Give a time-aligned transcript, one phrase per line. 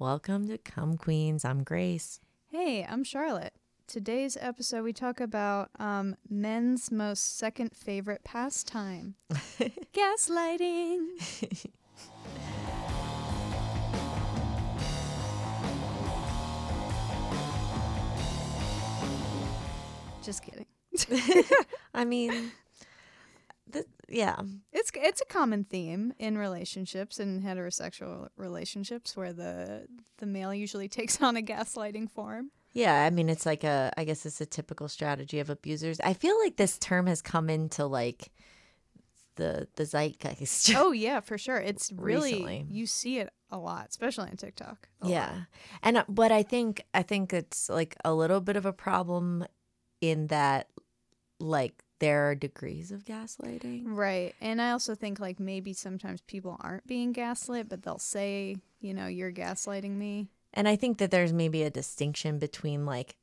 [0.00, 1.44] Welcome to Come Queens.
[1.44, 2.20] I'm Grace.
[2.52, 3.52] Hey, I'm Charlotte.
[3.88, 9.16] Today's episode, we talk about um, men's most second favorite pastime
[9.92, 11.08] gaslighting.
[20.22, 20.66] Just kidding.
[21.92, 22.52] I mean,
[23.72, 24.36] th- yeah.
[24.72, 29.86] It's it's a common theme in relationships in heterosexual relationships where the
[30.18, 32.50] the male usually takes on a gaslighting form.
[32.74, 35.98] Yeah, I mean, it's like a, I guess it's a typical strategy of abusers.
[36.00, 38.30] I feel like this term has come into like
[39.36, 40.74] the the zeitgeist.
[40.76, 41.56] Oh yeah, for sure.
[41.56, 42.66] It's really Recently.
[42.70, 44.88] you see it a lot, especially on TikTok.
[45.00, 45.12] a lot.
[45.12, 45.40] yeah.
[45.82, 49.46] And, uh, but I think, I think it's like a little bit of a problem
[50.02, 50.68] in that,
[51.40, 53.82] like, there are degrees of gaslighting.
[53.86, 54.34] Right.
[54.40, 58.94] And I also think like maybe sometimes people aren't being gaslit, but they'll say, you
[58.94, 60.28] know, you're gaslighting me.
[60.54, 63.16] And I think that there's maybe a distinction between like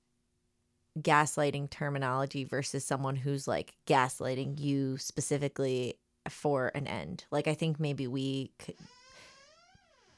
[0.99, 5.99] gaslighting terminology versus someone who's like gaslighting you specifically
[6.29, 7.25] for an end.
[7.31, 8.75] Like I think maybe we could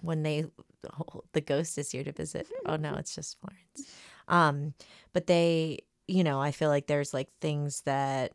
[0.02, 0.46] when they
[1.34, 2.48] the ghost is here to visit.
[2.66, 3.92] Oh no, it's just Florence.
[4.28, 4.74] Um
[5.14, 8.34] but they, you know, I feel like there's like things that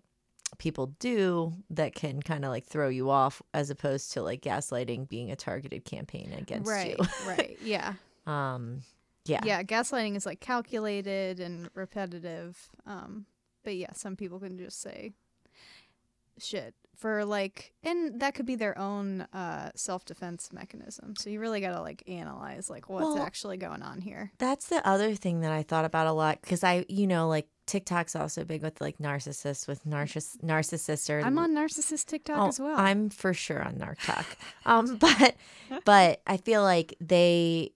[0.59, 5.09] people do that can kind of like throw you off as opposed to like gaslighting
[5.09, 6.97] being a targeted campaign against right.
[6.99, 7.07] you.
[7.27, 7.59] right.
[7.63, 7.95] Yeah.
[8.27, 8.83] Um
[9.25, 9.41] yeah.
[9.45, 9.63] Yeah.
[9.63, 12.69] Gaslighting is like calculated and repetitive.
[12.87, 13.27] Um,
[13.63, 15.13] but yeah, some people can just say
[16.39, 21.61] shit for like and that could be their own uh self-defense mechanism so you really
[21.61, 25.41] got to like analyze like what's Well, actually going on here That's the other thing
[25.41, 28.81] that I thought about a lot because I, you know, like TikTok's also big with
[28.81, 33.33] like narcissists, with narciss narcissists or i'm on narcissist tiktok Oh, as well I'm for
[33.33, 34.25] sure on NarkTok.
[34.67, 35.37] um, but
[35.85, 37.73] but I feel like they,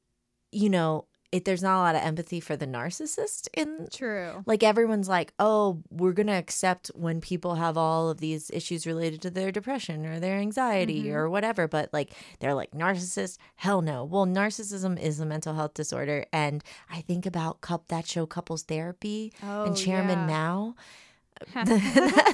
[0.53, 4.63] you know, it, there's not a lot of empathy for the narcissist in true like
[4.63, 9.31] everyone's like, oh, we're gonna accept when people have all of these issues related to
[9.31, 11.15] their depression or their anxiety Mhm.
[11.15, 11.69] or whatever.
[11.69, 14.05] But like they're like narcissist, hell no.
[14.05, 18.63] Well, narcissism is a mental health disorder, and I think about cup that show couples
[18.63, 20.27] therapy oh and Chairman yeah.
[20.27, 20.75] Mao.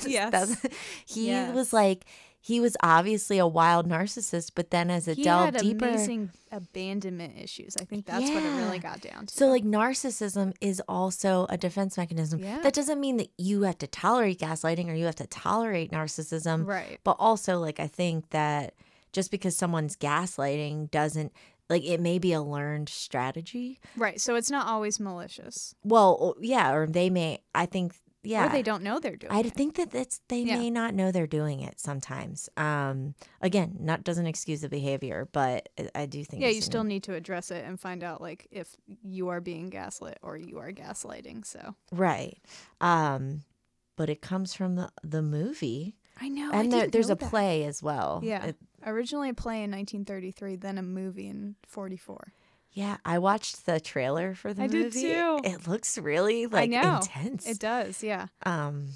[0.06, 0.66] Yes that's-
[1.06, 1.54] he Yes.
[1.54, 2.04] was like
[2.44, 7.76] he was obviously a wild narcissist, but then as it he deeper, amazing abandonment issues
[7.80, 11.56] i think that's what it really got down to So, like, narcissism is also a
[11.56, 12.40] defense mechanism.
[12.40, 12.60] Yeah.
[12.62, 16.66] That doesn't mean that you have to tolerate gaslighting or you have to tolerate narcissism.
[16.66, 18.74] right But also, like, I think that
[19.12, 21.32] just because someone's gaslighting doesn't,
[21.70, 23.80] like, it may be a learned strategy.
[23.96, 28.46] right so it's not always malicious Well, yeah, or they may, I think, yeah.
[28.46, 29.52] or they don't know they're doing I it.
[29.54, 30.56] think that that's they Yeah.
[30.58, 32.48] may not know they're doing it sometimes.
[32.56, 36.62] Um, again, not doesn't excuse the behavior, but I- I do think yeah you an-
[36.62, 40.36] still need to address it and find out like if you are being gaslit or
[40.36, 42.38] you are gaslighting so right.
[42.80, 43.42] Um,
[43.96, 45.96] but it comes from the the movie.
[46.20, 48.20] i know and there, there's a play as well.
[48.22, 52.32] yeah It- originally a play in 1933 then a movie in 44
[52.72, 52.96] yeah.
[53.04, 55.02] I watched the trailer for the I did movie.
[55.02, 55.40] too.
[55.44, 56.96] It looks really like know.
[56.98, 57.46] intense.
[57.48, 58.88] it does yeah Um,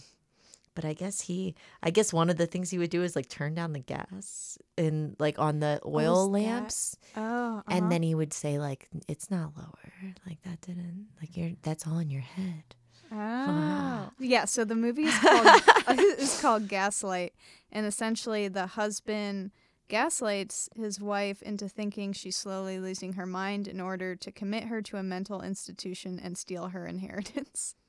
[0.74, 3.28] but I guess he, I guess one of the things he would do is like
[3.30, 8.02] turn down the gas in like on the oil is that- lamps, oh and then
[8.02, 9.92] he would say like it's not lower,
[10.26, 12.74] like that didn't, like you're that's all in your head.
[13.12, 14.10] Oh.
[14.18, 15.62] Yeah, so the movie is called
[16.18, 17.32] is called Gaslight
[17.72, 19.52] and essentially the husband
[19.88, 24.82] gaslights his wife into thinking she's slowly losing her mind in order to commit her
[24.82, 27.74] to a mental institution and steal her inheritance.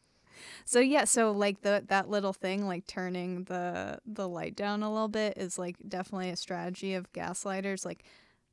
[0.65, 4.91] So yeah, so like the that little thing like turning the the light down a
[4.93, 8.03] little bit is like definitely a strategy of gaslighters like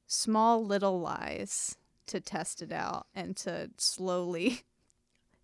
[0.07, 1.77] small little lies
[2.07, 4.63] to test it out and to slowly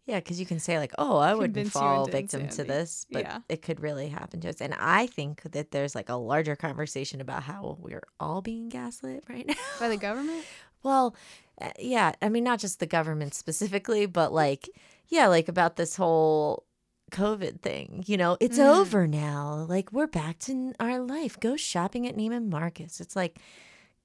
[0.06, 3.38] Yeah, because you can say like, "Oh, I wouldn't fall victim to this," but Yeah.
[3.48, 4.60] it could really happen to us.
[4.60, 9.24] And I think that there's like a larger conversation about how we're all being gaslit
[9.28, 9.54] right now.
[9.78, 10.44] by the government.
[10.82, 11.14] Well,
[11.60, 14.68] uh, yeah, I mean, not just the government specifically, but like,
[15.08, 16.64] yeah, like about this whole
[17.12, 18.02] COVID thing.
[18.06, 18.78] You know, it's Mm.
[18.78, 19.66] over now.
[19.68, 21.38] Like, we're back to our life.
[21.38, 23.00] Go shopping at Neiman Marcus.
[23.00, 23.38] It's like,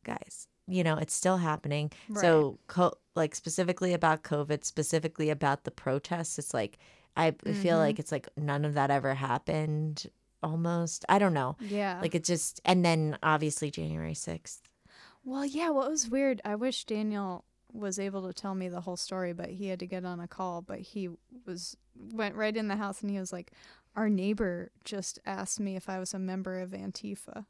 [0.04, 1.92] guys, you know, it's still happening.
[2.16, 6.78] So, co- like, specifically about COVID, specifically about the protests, it's like,
[7.16, 7.80] I feel Mhm.
[7.80, 10.08] like it's like none of that ever happened
[10.44, 11.06] almost.
[11.08, 11.56] I don't know.
[11.62, 12.00] Yeah.
[12.02, 14.62] Like, it just, and then obviously January 6th.
[15.24, 18.96] Well, yeah, what was weird, I wish Daniel was able to tell me the whole
[18.98, 21.10] story, but he had to get on a call, but he
[21.46, 23.52] was went right in the house and he was like,
[23.96, 27.46] "Our neighbor just asked me if I was a member of Antifa."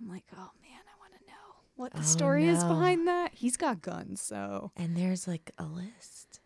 [0.00, 3.32] I'm like, "Oh man, I want to know." What the Oh, story is behind that.
[3.34, 6.40] He's got guns, so And there's like a list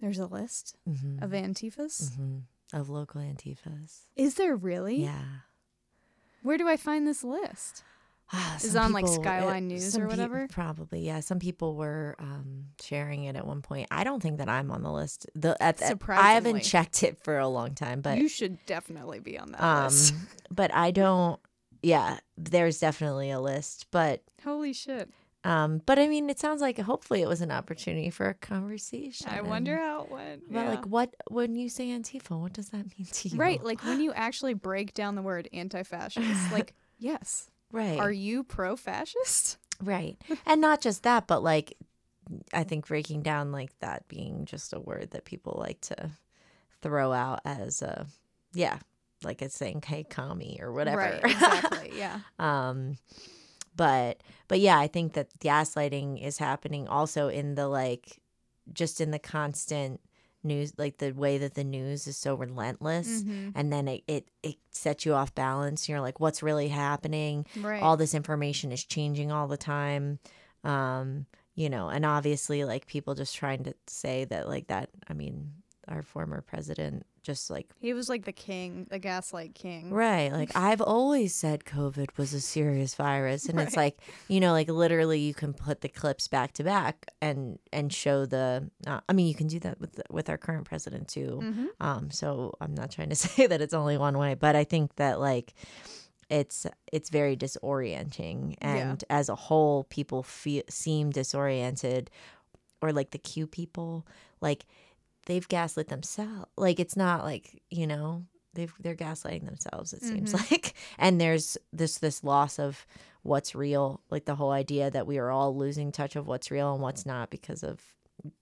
[0.00, 1.22] there's a list Mhm.
[1.22, 2.10] of Antifas.
[2.18, 2.42] Mhm.
[2.72, 4.06] of local antifas.
[4.16, 5.02] Is there really?
[5.04, 5.24] Yeah.
[6.42, 7.82] Where do I find this list?
[8.32, 10.48] Ah, Is on, like, people- Skyline News or whatever?
[10.48, 11.20] probably, yeah.
[11.20, 13.86] Some people were um, sharing it at one point.
[13.92, 15.26] I don't think that I'm on the list.
[15.36, 19.20] The at, at- I haven't checked it for a long time, but you should definitely
[19.20, 20.12] be on that um, list.
[20.50, 21.38] but I don't.
[21.82, 25.10] Yeah, there's definitely a list, but Holy shit.
[25.44, 29.30] um, but I mean, it sounds like hopefully it was an opportunity for a conversation.
[29.30, 30.42] I wonder how it went.
[30.50, 30.68] But Yeah.
[30.70, 33.38] like, what when you say Antifa, what does that mean to you?
[33.38, 38.42] Right, like when you actually break down the word anti-fascist, like yes, right, are you
[38.44, 39.58] pro-fascist?
[39.82, 41.76] right, and not just that, but like,
[42.52, 46.10] I think breaking down like that being just a word that people like to
[46.82, 48.06] throw out as a,
[48.52, 48.78] yeah,
[49.24, 50.98] like it's saying "hey, commie" or whatever.
[50.98, 51.92] Right, exactly.
[51.96, 52.20] Yeah.
[52.38, 52.96] um
[53.74, 58.20] but but yeah i think that gaslighting is happening also in the like
[58.72, 60.00] just in the constant
[60.42, 63.52] news like the way that the news is so relentless Mhm.
[63.54, 67.82] and then it, it it sets you off balance you're like what's really happening Right.
[67.82, 70.20] all this information is changing all the time
[70.64, 75.12] um you know and obviously like people just trying to say that like that i
[75.12, 75.52] mean
[75.88, 79.90] our former president just like he was like the king, the gaslight king.
[79.90, 80.32] Right.
[80.32, 84.68] Like I've always said COVID was a serious virus and it's like, you know, like
[84.70, 89.12] literally you can put the clips back to back and and show the uh, I
[89.12, 91.40] mean, you can do that with with our current president too.
[91.42, 91.66] Mhm.
[91.80, 94.94] Um so I'm not trying to say that it's only one way, but I think
[94.96, 95.52] that like
[96.30, 98.90] it's it's very disorienting Yeah.
[98.90, 102.10] and as a whole people feel seem disoriented
[102.82, 104.06] or like the Q people
[104.40, 104.66] like
[105.26, 108.24] they've gaslit themselves like it's not like you know
[108.54, 110.54] they've they're gaslighting themselves it seems mm-hmm.
[110.54, 112.86] like and there's this this loss of
[113.22, 116.72] what's real like the whole idea that we are all losing touch of what's real
[116.72, 117.80] and what's not because of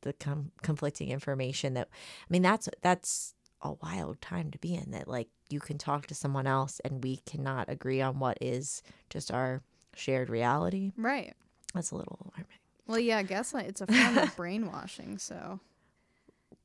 [0.03, 4.91] the com- conflicting information that i mean that's that's a wild time to be in
[4.91, 8.83] that like you can talk to someone else and we cannot agree on what is
[9.11, 9.63] just our
[9.97, 11.35] shared reality Right.
[11.73, 13.67] that's a little alarming Well, yeah, gaslight.
[13.69, 15.17] It's a form of brainwashing.
[15.19, 15.61] So,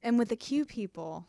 [0.03, 1.25] and with the Q people,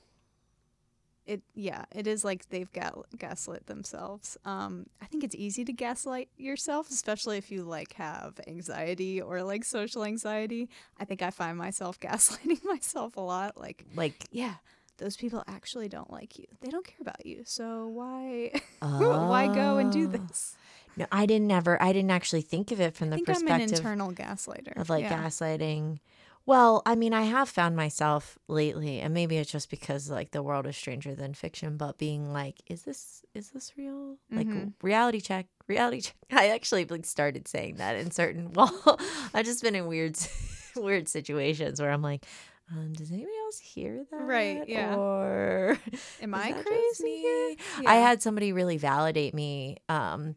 [1.27, 4.37] it yeah, it is like they've got gaslit themselves.
[4.45, 9.43] Um, I think it's easy to gaslight yourself, especially if you like have anxiety or
[9.43, 10.69] like social anxiety.
[10.99, 13.57] I think I find myself gaslighting myself a lot.
[13.59, 14.55] Like, like yeah,
[14.99, 16.47] those people actually don't like you.
[16.63, 17.43] They don't care about you.
[17.45, 20.17] So why why go and do Oh.
[20.17, 20.57] this?
[20.97, 21.81] No, I didn't ever.
[21.81, 24.77] I didn't actually think of it from I the think I'm an perspective internal gaslighter.
[24.77, 25.23] of like yeah.
[25.23, 26.01] gaslighting.
[26.51, 30.43] Well, I mean, I have found myself lately, and maybe it's just because like the
[30.43, 34.17] world is stranger than fiction, but being like, is this is this real?
[34.33, 34.73] Like Mhm.
[34.83, 36.17] reality check, reality check.
[36.33, 38.51] I actually like started saying that in certain.
[38.57, 38.99] Well,
[39.33, 40.19] I've just been in weird,
[40.77, 42.27] weird situations where I'm like.
[42.69, 44.21] Um, does anybody else hear that?
[44.21, 44.97] Right, yeah.
[44.97, 45.79] Or
[46.21, 47.57] Am I crazy here?
[47.87, 49.77] I had somebody really validate me.
[49.89, 50.35] Um,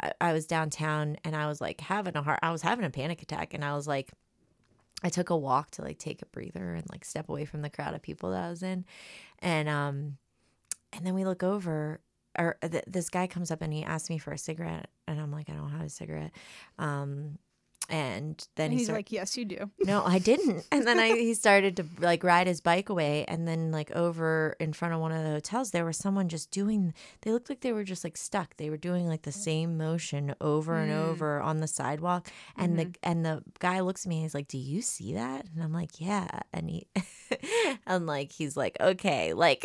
[0.00, 2.40] I, I was downtown and I was like having a heart.
[2.42, 4.10] I was having a panic attack, and I was like,
[5.02, 7.70] I took a walk to like take a breather and like step away from the
[7.70, 8.84] crowd of people that I was in,
[9.40, 10.18] and um,
[10.92, 12.00] and then we look over.
[12.38, 15.30] Or th- this guy comes up and he asks me for a cigarette, and I'm
[15.30, 16.32] like, I don't have a cigarette.
[16.78, 17.38] Um,
[17.88, 19.70] and then And he he's start- like, yes, you do.
[19.80, 20.66] no, I didn't.
[20.72, 24.56] And then I he started to like ride his bike away and then like over
[24.60, 27.60] in front of one of the hotels there was someone just doing they looked like
[27.60, 28.56] they were just like stuck.
[28.56, 31.08] They were doing like the same motion over and Mm.
[31.10, 34.48] over on the sidewalk and the and the guy looks at me and he's like,
[34.48, 36.86] "Do you see that?" And I'm like, "Yeah." And he
[37.86, 39.64] and like he's like, "Okay, like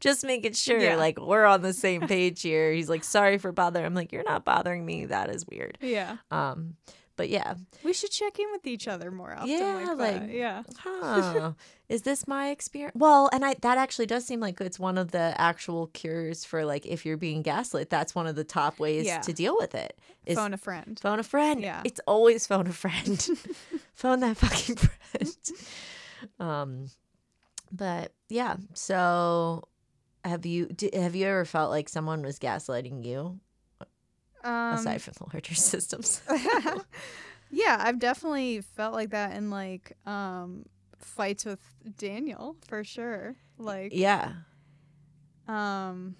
[0.00, 0.96] just making sure Yeah.
[0.96, 4.24] like we're on the same page here." He's like, "Sorry for bothering." I'm like, "You're
[4.24, 5.06] not bothering me.
[5.06, 6.16] That is weird." Yeah.
[6.30, 6.76] Um
[7.16, 9.48] but yeah, We should check in with each other more often.
[9.50, 10.62] Yeah, like, like- yeah.
[10.78, 11.52] huh
[11.88, 15.10] is this my experience well and i that actually does seem like it's one of
[15.10, 19.04] the actual cures for like if you're being gaslit that's one of the top ways
[19.04, 19.20] Yeah.
[19.20, 20.98] to deal with it is Phone a friend.
[21.00, 21.82] phone a friend Yeah.
[21.84, 23.18] it's always phone a friend
[23.94, 25.36] phone that fucking friend
[26.40, 26.86] um
[27.70, 29.62] but yeah so
[30.24, 33.38] have you have you ever felt like someone was gaslighting you
[34.44, 36.20] Um, aside from the larger systems
[37.50, 40.66] yeah, I've definitely felt like that in like um
[40.98, 41.60] fights with
[41.96, 43.36] Daniel for sure.
[43.58, 44.32] Like yeah
[45.48, 46.16] um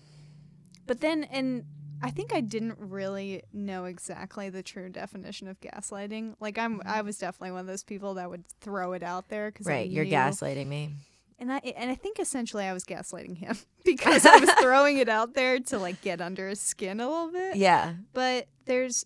[0.86, 1.64] but then and
[2.02, 6.34] I think I didn't really know exactly the true definition of gaslighting.
[6.38, 9.50] Like I'm I was definitely one of those people that would throw it out there
[9.50, 10.90] cuz right you're gaslighting me
[11.38, 15.08] And I and I think essentially I was gaslighting him because I was throwing it
[15.08, 17.56] out there to like get under his skin a little bit.
[17.56, 19.04] yeah But there's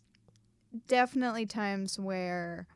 [0.86, 2.66] definitely times where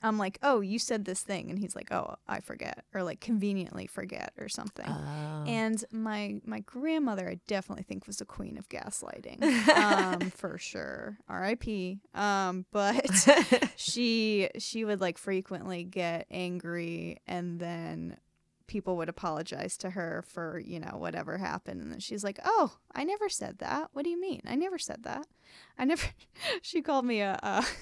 [0.00, 3.20] I'm like, "Oh, you said this thing," and he's like, "Oh, I forget," or like
[3.20, 4.86] conveniently forget or something.
[4.88, 5.44] Oh.
[5.46, 9.42] And my my grandmother, I definitely think was the queen of gaslighting,
[9.76, 11.18] um, for sure.
[11.28, 11.98] R.I.P.
[12.14, 13.28] Um, but
[13.76, 18.18] she she would like frequently get angry, and then
[18.68, 22.76] people would apologize to her for you know whatever happened, and then she's like, "Oh,
[22.94, 23.88] I never said that.
[23.92, 24.42] What do you mean?
[24.46, 25.26] I never said that.
[25.76, 26.06] I never."
[26.62, 27.38] she called me a.
[27.42, 27.64] a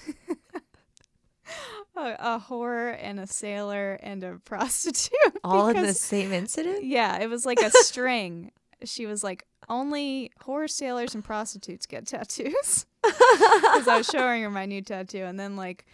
[1.95, 5.17] A, a whore and a sailor and a prostitute.
[5.43, 6.83] All in the same incident?
[6.83, 8.51] yeah, it was like a string.
[8.83, 12.85] She was like, only whores, sailors, and prostitutes get tattoos.
[13.01, 15.85] Because I was showing her my new tattoo, and then like,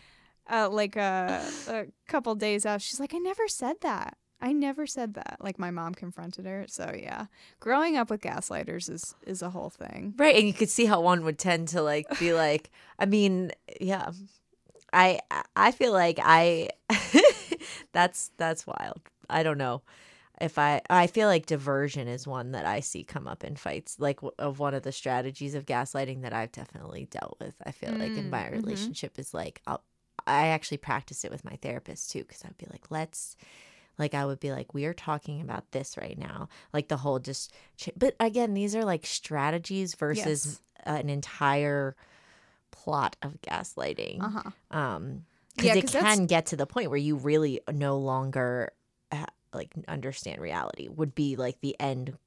[0.50, 4.18] uh, like a, a couple days out, she's like, I never said that.
[4.44, 5.38] I never said that.
[5.40, 6.66] Like my mom confronted her.
[6.68, 7.28] So yeah,
[7.60, 10.14] growing up with gaslighters is is a whole thing.
[10.18, 12.70] Right, and you could see how one would tend to like be like,
[13.00, 14.12] I mean, yeah.
[14.94, 15.20] I
[15.56, 16.70] I feel like I
[17.94, 19.02] that's that's wild.
[19.30, 19.82] I don't know.
[20.42, 23.98] If I I feel like diversion is one that I see come up in fights
[24.00, 27.56] like w- of one of the strategies of gaslighting that I've definitely dealt with.
[27.66, 28.52] I feel like in Mm, my mhm.
[28.52, 29.84] relationship is like I'll,
[30.28, 33.36] I actually practice it with my therapist too cuz I'd be like let's
[33.98, 36.50] like I would be like we are talking about this right now.
[36.74, 41.96] Like the whole just ch- but again these are like strategies versus an entire
[42.72, 44.78] plot of gaslighting Uh huh.
[44.78, 48.74] um because Yeah, it that's- can get to the point where you really no longer
[49.12, 52.18] uh, like understand reality would be like the end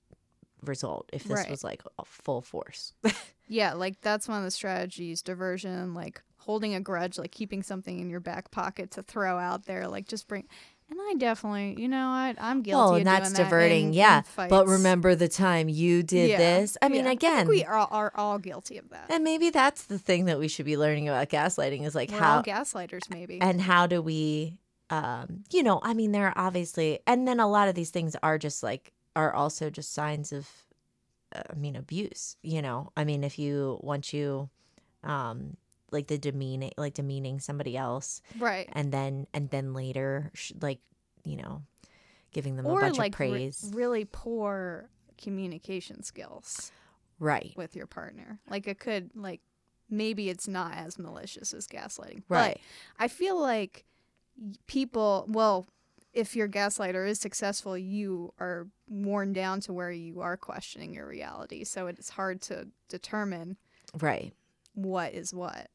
[0.63, 1.51] result if this Right.
[1.51, 2.93] was like a full force
[3.49, 5.23] Yeah, like that's one of the strategies.
[5.23, 9.67] Diversion, like holding a grudge, like keeping something in your back pocket to throw out
[9.67, 10.49] there, like just bring.
[10.89, 12.77] And I definitely, you know, I I'm guilty.
[12.79, 16.89] well and that's diverting in- yeah but remember the time you did Yeah, this i
[16.89, 17.11] mean yeah.
[17.13, 19.07] again think we are, are all guilty of that.
[19.11, 22.19] and maybe that's the thing that we should be learning about gaslighting is like We're
[22.19, 23.41] how gaslighters, maybe.
[23.41, 24.59] and how do we
[24.91, 28.15] um you know i mean there are obviously and then a lot of these things
[28.23, 30.49] are just like are also just signs of
[31.35, 34.49] uh, i mean abuse you know i mean if you once you
[35.03, 35.57] um
[35.91, 38.69] like the demeaning like demeaning somebody else right.
[38.73, 40.81] and then and then later sh- like
[41.25, 41.63] you know
[42.33, 46.71] giving them Or a bunch like of re- praise really poor communication skills
[47.19, 48.41] right with your partner.
[48.49, 49.41] Like it could, like
[49.89, 52.59] maybe it's not as malicious as gaslighting, right
[52.99, 53.85] But I feel like
[54.67, 55.67] people, well,
[56.13, 61.07] if your gaslighter is successful, you are worn down to where you are questioning your
[61.07, 61.65] reality.
[61.65, 63.57] So it's hard to determine
[64.01, 64.33] right
[64.75, 65.69] what is what.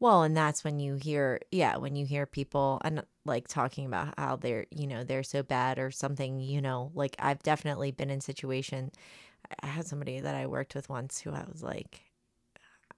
[0.00, 4.14] Well, and that's when you hear, yeah, when you hear people and like talking about
[4.18, 8.08] how they're, you know, they're so bad or something, you know, like I've definitely been
[8.10, 8.92] in situation.
[9.62, 12.00] I had somebody that I worked with once who I was like,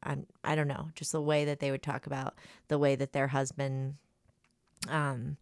[0.04, 2.34] I'm, I don't know, just the way that they would talk about
[2.68, 3.96] the way that their husband,
[4.88, 5.36] um,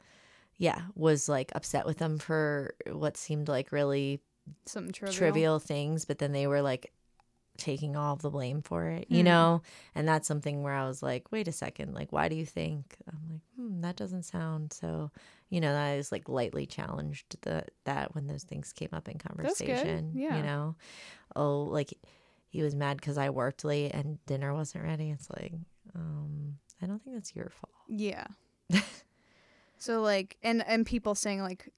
[0.56, 4.20] yeah, was like upset with them for what seemed like really
[4.66, 5.14] Some trivial.
[5.18, 6.92] trivial things, but then they were like
[7.60, 9.26] taking all the blame for it, you Hmm.
[9.26, 9.62] know?
[9.94, 12.96] And that's something where I was like, wait a second, like, why do you think?
[13.06, 15.10] I'm like, hmm, that doesn't sound so,
[15.50, 19.18] you know, I was like lightly challenged the, that when those things came up in
[19.18, 20.36] conversation, yeah.
[20.36, 20.74] you know?
[21.36, 21.94] Oh, like
[22.48, 25.10] he was mad because I worked late and dinner wasn't ready.
[25.10, 25.52] It's like,
[25.94, 27.74] um, I don't think that's your fault.
[27.88, 28.26] Yeah.
[29.78, 31.68] so like, and and people saying like,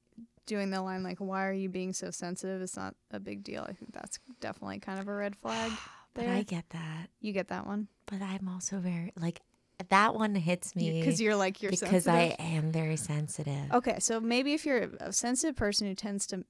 [0.46, 3.64] doing the line like, "Why are you being so sensitive?" It's not a big deal.
[3.68, 5.72] I think that's definitely kind of a red flag.
[6.14, 7.08] But I get that.
[7.20, 9.40] You get that one But I'm also very, like,
[9.88, 12.36] that one hits me because you're like you're because sensitive.
[12.38, 13.72] I am very sensitive.
[13.72, 16.44] Okay, so maybe if you're a sensitive person who tends to,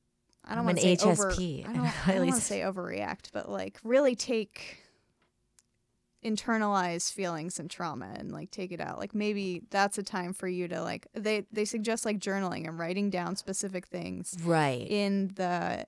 [0.45, 2.61] I don't want to say over, HSP, I I'm don't, I don't want to say
[2.61, 4.82] overreact, but like really take
[6.25, 8.99] internalize feelings and trauma and like take it out.
[8.99, 12.79] Like maybe that's a time for you to like they they suggest like journaling and
[12.79, 14.87] writing down specific things Right.
[14.89, 15.87] in the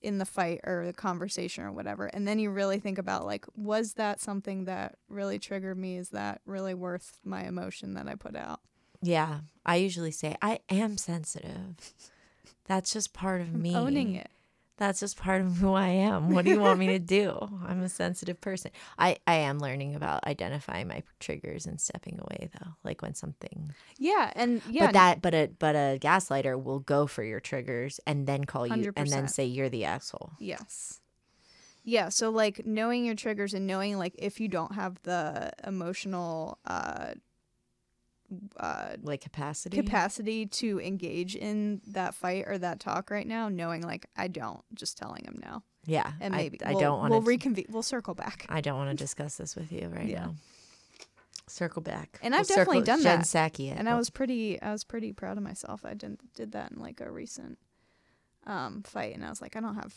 [0.00, 3.46] in the fight or the conversation or whatever and then you really think about like
[3.56, 8.14] was that something that really triggered me is that really worth my emotion that i
[8.14, 8.60] put out
[9.00, 9.40] Yeah.
[9.64, 11.94] I usually say I am sensitive.
[12.66, 13.74] That's just part of I'm me.
[13.74, 14.30] owning it
[14.76, 16.30] That's just part of who I am.
[16.30, 17.38] What do you want me to do?
[17.66, 18.72] I'm a sensitive person.
[18.98, 22.70] I, I am learning about identifying my triggers and stepping away though.
[22.82, 27.06] Like when something yeah and yeah But that but a but a gaslighter will go
[27.06, 30.32] for your triggers and then call you and then say you're the asshole.
[30.38, 31.00] Yes.
[31.86, 36.58] Yeah, so like knowing your triggers and knowing like if you don't have the emotional
[36.64, 37.12] uh
[38.58, 39.76] uh Like capacity.
[39.76, 44.62] capacity to engage in that fight or that talk right now, knowing like I don't,
[44.74, 45.62] just telling him no.
[45.86, 46.12] yeah.
[46.20, 48.46] And maybe I, I we'll, don't want we'll to reconvene we'll circle back.
[48.48, 50.26] I don't want to discuss this with you right Yeah.
[50.26, 50.34] now.
[51.46, 52.18] Circle back.
[52.22, 53.26] And I've We'll definitely done Jen that.
[53.26, 53.76] Psaki it.
[53.78, 55.84] and I was pretty I was pretty proud of myself.
[55.84, 57.58] I did did that in like a recent
[58.46, 59.94] um fight and I was like I don't have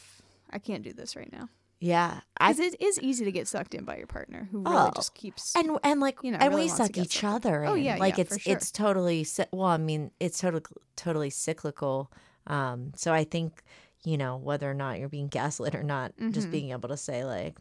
[0.49, 1.47] I can't do this right now.
[1.79, 2.21] Yeah.
[2.41, 4.91] Cuz it is easy to get sucked in by your partner who really Oh.
[4.95, 7.49] just keeps and and like you know, and really we suck each something.
[7.51, 7.69] other in.
[7.69, 8.53] Oh, yeah, like yeah, it's sure.
[8.55, 9.67] it's totally well.
[9.69, 10.63] I mean, it's totally
[10.95, 12.11] totally cyclical.
[12.47, 13.63] Um, so I think
[14.03, 16.51] you know whether or not you're being gaslit or not, just Mhm.
[16.51, 17.57] being able to say like,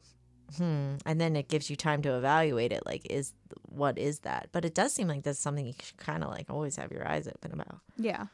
[0.56, 2.87] hmm, and then it gives you time to evaluate it.
[2.87, 3.32] Like, is
[3.68, 4.49] what is that?
[4.52, 7.06] But it does seem like that's something you should kind of like always have your
[7.08, 7.80] eyes open about.
[7.96, 8.26] Yeah.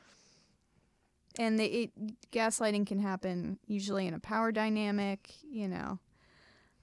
[1.39, 1.91] And the, it,
[2.31, 5.99] gaslighting can happen usually in a power dynamic, you know.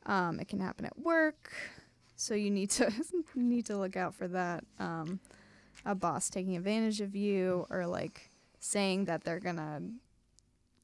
[0.06, 1.52] Um, it can happen at work,
[2.16, 2.92] so you need to
[3.36, 4.64] you need to look out for that.
[4.80, 5.20] Um,
[5.86, 9.82] a boss taking advantage of you, or like saying that they're gonna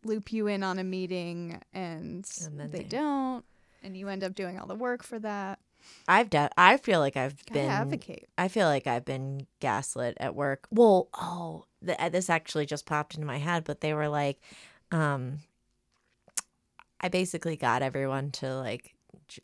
[0.04, 3.44] loop you in on a meeting and, And they, they- don't,
[3.84, 5.60] and you end up doing all the work for that.
[6.08, 6.50] I've done.
[6.58, 8.28] I feel like I've been advocate.
[8.38, 10.68] I feel like I've been gaslit at work.
[10.72, 14.40] Well, oh, th- uh, this actually just popped into my head, but they were like,
[14.92, 15.40] um,
[17.02, 18.96] I basically got everyone to like,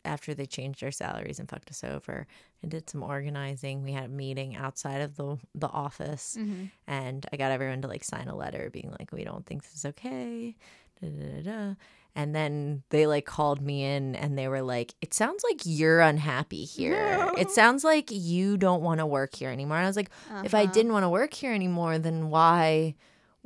[0.04, 2.26] after they changed their salaries and fucked us over,
[2.62, 3.82] and did some organizing.
[3.82, 6.64] We had a meeting outside of the the office, Mm-hmm.
[6.86, 9.74] and I got everyone to like sign a letter being like, we don't think this
[9.74, 10.54] is okay.
[11.00, 11.74] Da, da, da.
[12.14, 16.00] And then they like called me in and they were like, it sounds like you're
[16.00, 16.92] unhappy here.
[17.18, 17.28] No.
[17.38, 19.78] It sounds like you don't want to work here anymore.
[19.78, 20.10] And I was like,
[20.44, 20.72] if I Uh-huh.
[20.72, 22.96] didn't want to work here anymore, then why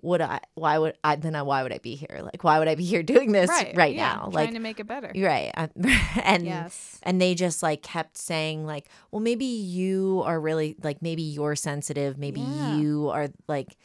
[0.03, 2.21] would I, why would I, then I, why would I be here?
[2.23, 4.21] Like, why would I be here doing this right, yeah, now?
[4.31, 5.13] trying Like, to make it better.
[5.17, 5.53] right.
[6.25, 6.99] And, yes.
[7.05, 11.55] and they just like kept saying like well maybe you are really like maybe you're
[11.55, 12.77] sensitive maybe Yeah.
[12.79, 13.77] you are like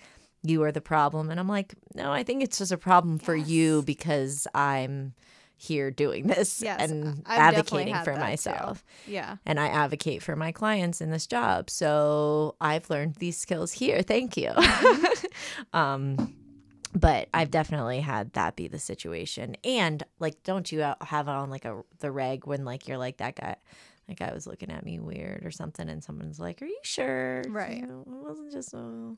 [0.43, 3.36] you are the problem and i'm like no i think it's just a problem for
[3.36, 5.13] you because i'm
[5.57, 8.19] here doing this Yes, and I've advocating for that too.
[8.19, 9.36] myself Yeah.
[9.45, 14.01] and i advocate for my clients in this job so i've learned these skills here
[14.01, 14.51] thank you
[15.74, 16.33] um
[16.93, 19.55] but I've definitely had that be the situation.
[19.63, 23.38] And like, don't you have on like a the reg when like you're like that
[23.38, 23.56] guy,
[24.10, 27.43] that guy was looking at me weird or something, and someone's like, "Are you sure?"
[27.47, 27.77] Right.
[27.77, 29.17] You know, it wasn't just so.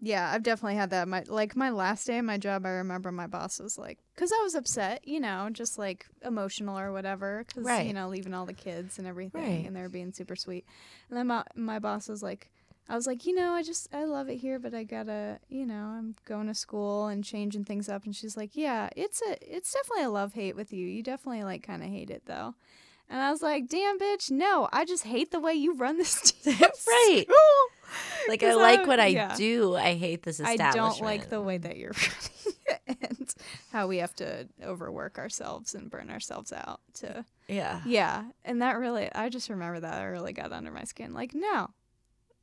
[0.05, 1.07] Yeah, I've definitely had that.
[1.07, 4.33] My like my last day at my job, I remember my boss was like, because
[4.37, 7.87] I was upset, you know, just like emotional or whatever, because Right.
[7.87, 9.65] you know, leaving all the kids and everything, Right.
[9.65, 10.65] and they were being super sweet.
[11.09, 12.49] And then my my boss was like,
[12.89, 15.65] I was like, you know, I just I love it here, but I gotta, you
[15.65, 18.03] know, I'm going to school and changing things up.
[18.03, 20.85] And she's like, yeah, it's a it's definitely a love hate with you.
[20.85, 22.55] You definitely like kind of hate it though.
[23.09, 26.33] And I was like, damn, bitch, no, I just hate the way you run this.
[26.45, 27.25] Right.
[28.27, 29.35] Like I like I- what I yeah.
[29.35, 29.75] do.
[29.75, 30.75] I hate this establishment.
[30.75, 31.91] I don't like the way that you're
[32.87, 33.33] running and
[33.71, 37.81] how we have to overwork ourselves and burn ourselves out to Yeah.
[37.85, 41.33] yeah and that really i just remember that I really got under my skin like
[41.33, 41.69] no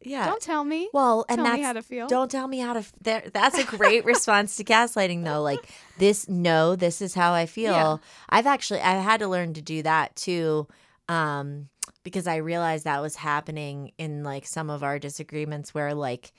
[0.03, 0.27] Yeah.
[0.27, 2.73] don't tell me well, and tell that's me how to feel Don't tell me how
[2.75, 2.79] to.
[2.81, 5.43] f- There, that's a great response to gaslighting, though.
[5.43, 7.73] Like this, no, this is how I feel.
[7.73, 7.97] Yeah.
[8.29, 10.67] I've actually, I had to learn to do that too,
[11.09, 11.69] um,
[12.03, 16.33] because I realized that was happening in like some of our disagreements, where like,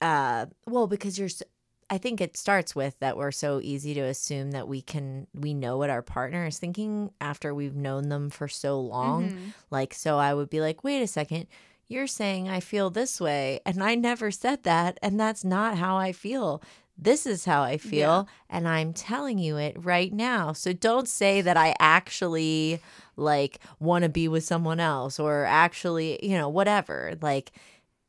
[0.00, 1.28] uh, well, because you're.
[1.28, 1.44] So,
[1.90, 5.52] I think it starts with that we're so easy to assume that we can we
[5.52, 9.30] know what our partner is thinking after we've known them for so long.
[9.30, 9.38] Mhm.
[9.70, 11.46] Like, so I would be like, wait a second,
[11.86, 15.96] you're saying I feel this way, and I never said that, and that's not how
[15.98, 16.62] I feel.
[16.96, 20.52] This is how I feel, and I'm telling you it right now.
[20.52, 22.80] So don't say that I actually
[23.16, 27.14] like want to be with someone else or actually, you know, whatever.
[27.20, 27.52] Like,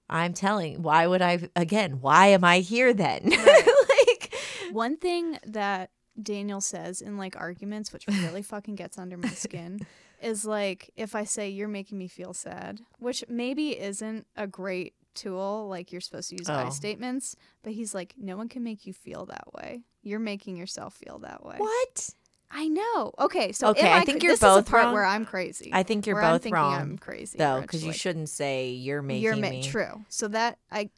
[0.07, 3.29] I'm telling, why would I, again, why am I here then?
[3.29, 4.35] like,
[4.71, 5.89] one thing that
[6.21, 9.79] daniel says in like arguments which really fucking gets under my skin
[10.21, 14.93] is like if i say you're making me feel sad which maybe isn't a great
[15.15, 16.69] tool like you're supposed to use i Oh.
[16.69, 20.93] statements but he's like no one can make you feel that way you're making yourself
[20.95, 22.09] feel that way what?
[22.51, 23.11] I know.
[23.19, 24.93] Okay, so Okay, am I think you're both part wrong.
[24.93, 25.71] where I'm crazy.
[25.73, 26.79] I think you're I'm both thinking wrong.
[26.79, 29.63] I'm crazy though, because you like, shouldn't say you're making You're ma- me.
[29.63, 30.05] true.
[30.09, 30.89] So that I,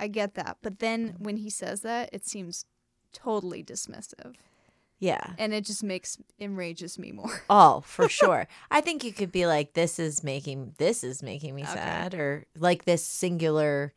[0.00, 0.56] I get that.
[0.62, 2.64] But then when he says that, it seems
[3.12, 4.34] totally dismissive,
[5.00, 5.34] Yeah.
[5.38, 7.42] and it just makes enrages me more.
[7.50, 8.48] Oh, for sure.
[8.70, 11.72] I think you could be like, "This is making this is making me Okay.
[11.74, 13.92] sad," or like this singular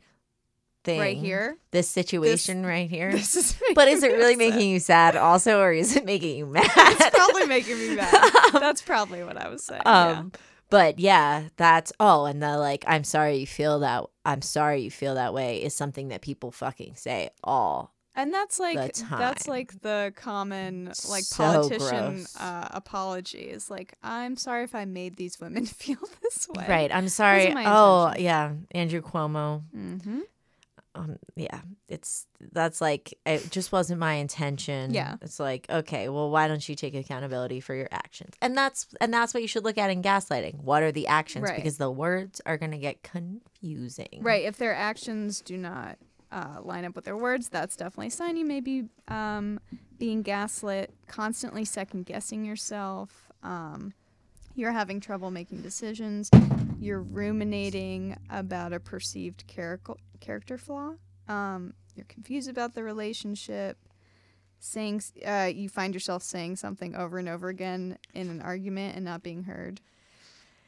[0.84, 3.12] thing Right here, this situation right here.
[3.14, 3.56] this is.
[3.76, 6.66] but is it really making you sad also, or is it making you mad?
[6.76, 8.32] It's probably making me mad.
[8.54, 9.82] That's probably what I was saying.
[9.86, 10.20] yeah.
[10.20, 10.32] um,
[10.70, 14.06] but yeah, that's oh, and the like, I'm sorry you feel that.
[14.26, 18.60] I'm sorry you feel that way is something that people fucking say all And that's
[18.60, 24.66] like the that's like the common like So politician uh, apology is like I'm sorry
[24.66, 26.66] if I made these women feel this way.
[26.68, 26.94] Right.
[26.94, 27.54] I'm sorry.
[27.66, 28.24] Oh, intention.
[28.24, 28.54] yeah.
[28.72, 29.64] Andrew Cuomo.
[29.76, 30.20] Mm-hmm.
[30.94, 31.62] Um, yeah.
[31.88, 34.94] It's that's like it just wasn't my intention.
[34.94, 35.16] Yeah.
[35.22, 38.34] It's like, okay, well, why don't you take accountability for your actions?
[38.42, 40.56] And that's and that's what you should look at in gaslighting.
[40.56, 41.44] What are the actions?
[41.44, 41.56] Right.
[41.56, 44.20] Because the words are gonna get confusing.
[44.20, 44.44] Right.
[44.44, 45.98] If their actions do not
[46.32, 49.60] uh, line up with their words, that's definitely a sign you may be um,
[49.98, 53.30] being gaslit, constantly second guessing yourself.
[53.44, 53.94] Um,
[54.56, 56.30] you're having trouble making decisions.
[56.80, 60.94] You're ruminating about a perceived charac- character flaw.
[61.28, 63.78] Um, you're confused about the relationship.
[64.64, 69.04] Saying uh, you find yourself saying something over and over again in an argument and
[69.04, 69.82] not being heard.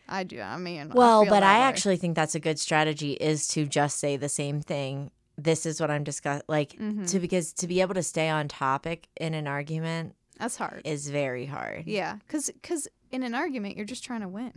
[0.10, 0.42] I do.
[0.42, 1.64] I mean, Well, feel but I way.
[1.66, 5.12] actually think that's a good strategy is to just say the same thing.
[5.38, 6.44] This is what I'm discussing.
[6.48, 7.10] Like Mhm.
[7.10, 10.82] to because to be able to stay on topic in an argument that's hard.
[10.86, 11.86] is very hard.
[11.88, 14.54] Yeah, because because in an argument, you're just trying to win.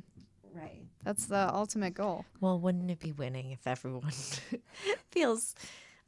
[0.55, 0.83] Right.
[1.05, 2.25] That's the ultimate goal.
[2.41, 4.11] Well, wouldn't it be winning if everyone
[5.11, 5.55] feels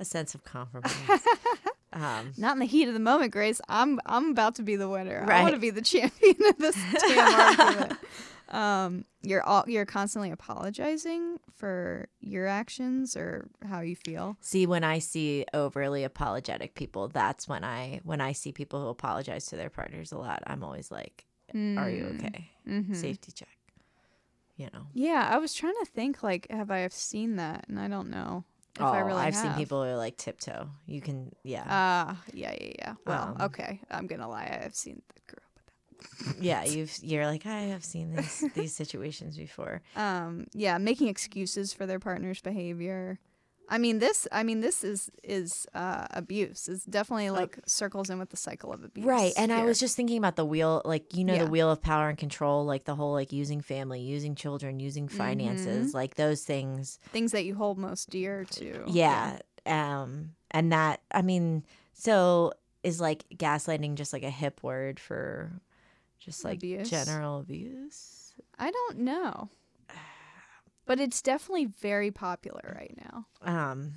[0.01, 0.93] a sense of compromise?
[1.93, 3.61] um, Not in the heat of the moment, Grace.
[3.69, 5.25] I'm I'm about to be the winner.
[5.29, 6.77] I want to be the champion of this
[7.07, 7.99] damn argument.
[8.51, 14.37] Um, you're all you're constantly apologizing for your actions or how you feel.
[14.41, 18.89] see, when I see overly apologetic people, that's when I when I see people who
[18.89, 20.43] apologize to their partners a lot.
[20.47, 22.51] I'm always like, "Are you okay?
[22.67, 22.95] Mm-hmm.
[22.95, 23.49] Safety check."
[24.57, 24.87] You know.
[24.93, 27.67] Yeah, I was trying to think like, have I seen that?
[27.69, 30.69] And I don't know if oh, I really I've seen people who are like tiptoe.
[30.87, 32.95] You can, yeah, Ah, yeah, yeah, yeah.
[33.07, 33.81] Well, Um, okay.
[33.91, 34.61] I'm gonna lie.
[34.65, 35.03] I've seen
[36.41, 36.65] yeah.
[36.65, 39.83] You've you're like I have seen these these situations before.
[39.97, 43.19] um yeah making excuses for their partner's behavior
[43.69, 48.19] i mean this i mean this is is uh abuse it's definitely like circles in
[48.19, 49.33] with the cycle of abuse Right.
[49.37, 51.45] And I was just thinking about the wheel, like, you know, Yeah.
[51.45, 55.07] the wheel of power and control, like the whole, like, using family, using children, using
[55.07, 55.17] Mm-hmm.
[55.17, 56.99] finances, like those things.
[57.13, 59.39] things that you hold most dear to Yeah.
[59.67, 65.51] Um, and that, I mean, so is like gaslighting just like a hip word for
[66.19, 66.89] just like Abuse?
[66.91, 68.33] general abuse?
[68.59, 69.49] i don't know
[70.87, 73.95] but it's definitely very popular right now Um,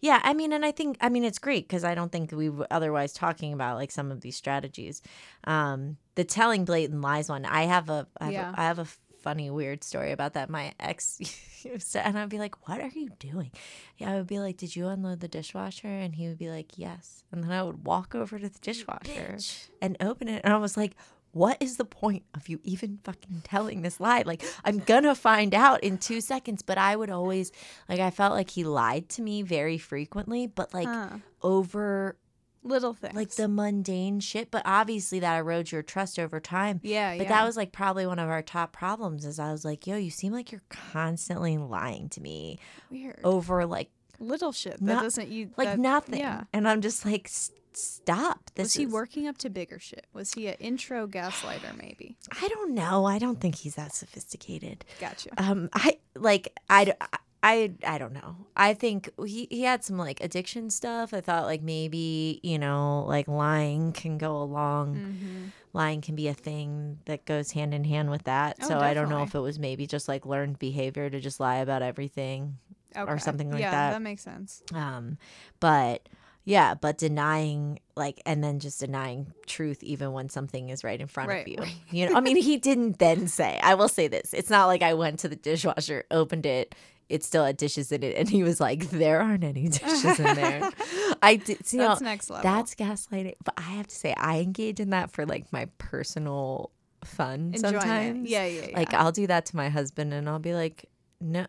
[0.00, 2.48] yeah, I mean, and I think, I mean, it's great because I don't think we
[2.50, 5.02] were otherwise talking about like some of these strategies.
[5.42, 8.52] Um, the telling blatant lies one, I have a, I have, Yeah.
[8.56, 8.84] a, I have a
[9.22, 10.48] funny, weird story about that.
[10.50, 11.18] My ex,
[11.64, 13.50] used to- and I'd be like, "What are you doing?"
[13.96, 16.78] Yeah, I would be like, "Did you unload the dishwasher?" And he would be like,
[16.78, 19.38] "Yes." And then I would walk over to the dishwasher
[19.82, 20.94] and open it, and I was like.
[21.38, 24.22] What is the point of you even fucking telling this lie?
[24.26, 27.52] Like, I'm gonna find out in two seconds, but I would always,
[27.88, 31.18] like, I felt like he lied to me very frequently, but like Huh.
[31.42, 32.16] over
[32.64, 34.50] little things like the mundane shit.
[34.50, 36.80] But obviously, that erodes your trust over time.
[36.82, 39.64] yeah But yeah that was like probably one of our top problems is I was
[39.64, 42.58] like, yo, you seem like you're constantly lying to me
[42.90, 46.18] weird over like little shit that not- doesn't you like that- nothing.
[46.18, 48.50] yeah And I'm just like, "S- stop.
[48.54, 52.16] This was he is- working up to bigger shit was he an intro gaslighter maybe
[52.42, 53.04] I don't know.
[53.06, 54.84] I don't think he's that sophisticated.
[55.00, 58.36] gotcha Um, I like i i don't know.
[58.56, 61.14] I think he, he had some like addiction stuff.
[61.14, 64.96] I thought like maybe, you know, like lying can go along.
[64.96, 65.44] mm-hmm.
[65.72, 68.56] Lying can be a thing that goes hand in hand with that.
[68.62, 71.38] Oh, so I don't know if it was maybe just like learned behavior to just
[71.38, 72.56] lie about everything.
[72.96, 73.18] okay.
[73.18, 73.90] something like yeah, that.
[73.92, 75.18] that makes sense Um,
[75.60, 76.08] but
[76.48, 81.06] yeah, but denying like and then just denying truth even when something is right in
[81.06, 81.56] front Right, of you.
[81.58, 81.74] right.
[81.90, 83.58] You know, I mean, he didn't then say.
[83.62, 86.74] I will say this: it's not like I went to the dishwasher, opened it.
[87.08, 90.34] It still had dishes in it, and he was like, "There aren't any dishes in
[90.34, 90.70] there."
[91.22, 92.42] I did, know, That's next level.
[92.50, 93.34] that's gaslighting.
[93.44, 96.70] But I have to say, I engage in that for like my personal
[97.04, 97.80] fun Enjoyment.
[97.82, 98.28] sometimes.
[98.30, 98.76] Yeah, yeah, yeah.
[98.76, 100.84] Like I'll do that to my husband, and I'll be like,
[101.20, 101.46] "No,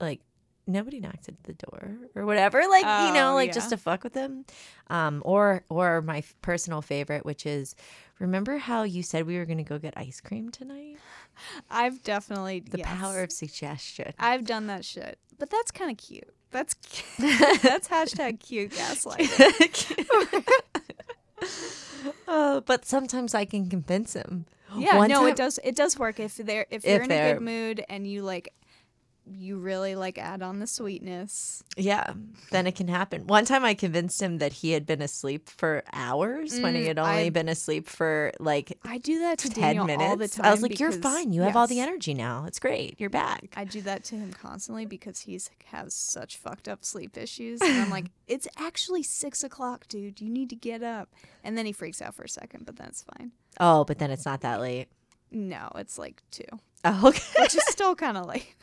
[0.00, 0.20] like
[0.66, 3.52] nobody knocked at the door or whatever." Like you know, Oh, like yeah.
[3.54, 4.44] just to fuck with them.
[4.88, 7.74] Um, or or my f- personal favorite, which is,
[8.18, 10.96] remember how you said we were going to go get ice cream tonight?
[11.70, 12.88] I've definitely The yes.
[12.98, 14.12] power of suggestion.
[14.18, 16.32] I've done that shit, but that's kind of cute.
[16.50, 16.74] That's
[17.18, 20.46] that's hashtag cute gaslighting.
[22.26, 24.46] Uh, but sometimes I can convince him.
[24.76, 25.58] Yeah, One no, time- it does.
[25.64, 28.52] It does work if they're if If you're in a good mood and you like
[29.26, 31.62] you really like add on the sweetness.
[31.76, 32.14] Yeah,
[32.50, 33.26] then it can happen.
[33.26, 36.86] One time I convinced him that he had been asleep for hours when he Mm,
[36.86, 40.08] had only I- been asleep for like I do that to 10 Daniel minutes.
[40.10, 40.46] all the time.
[40.46, 41.32] I was like, You're fine.
[41.32, 42.44] You have all the energy now.
[42.46, 42.96] It's great.
[42.98, 43.52] You're back.
[43.56, 47.60] I do that to him constantly because he's has such fucked up sleep issues.
[47.60, 50.20] And I'm like, it's actually six o'clock, dude.
[50.20, 51.08] You need to get up.
[51.44, 53.32] And then he freaks out for a second, but that's fine.
[53.60, 54.88] Oh, but then it's not that late.
[55.30, 56.44] No, it's like two,
[56.84, 57.22] Oh, okay.
[57.42, 58.54] which is still kind of late.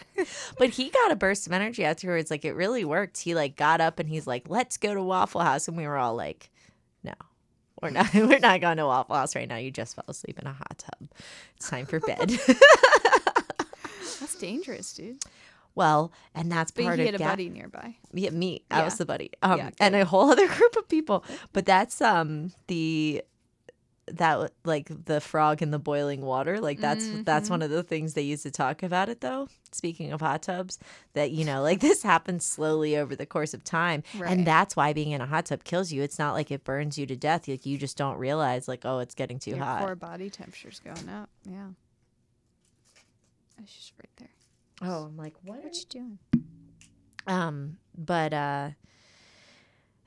[0.58, 2.30] but he got a burst of energy afterwards.
[2.32, 3.20] Like it really worked.
[3.20, 5.98] He like got up and he's like, "Let's go to Waffle House," and we were
[5.98, 6.50] all like,
[7.04, 7.14] "No,
[7.82, 8.12] we're not.
[8.14, 9.58] We're not going to Waffle House right now.
[9.58, 11.10] You just fell asleep in a hot tub.
[11.56, 12.32] It's time for bed."
[14.20, 15.24] That's dangerous, dude.
[15.76, 17.96] well, and that's But part he of had a ga- buddy nearby.
[18.14, 18.64] Yeah, me.
[18.72, 19.30] I was the buddy.
[19.44, 21.24] Um, Yeah, and a whole other group of people.
[21.54, 23.22] But that's um the
[24.14, 26.60] that like the frog in the boiling water.
[26.62, 27.54] Like that's that's Mm-hmm.
[27.54, 29.50] one of the things they used to talk about it though.
[29.74, 30.80] Speaking of hot tubs,
[31.14, 34.32] that you know, like this happens slowly over the course of time, Right.
[34.32, 36.02] and that's why being in a hot tub kills you.
[36.04, 37.48] It's not like it burns you to death.
[37.48, 39.80] Like you just don't realize, like, oh, it's getting too Your hot.
[39.82, 41.30] core body temperature's going up.
[41.44, 41.68] Yeah.
[43.62, 44.90] It's just right there.
[44.90, 45.64] Oh, I'm like, what?
[45.64, 46.20] What you doing?
[47.26, 48.70] Um, but uh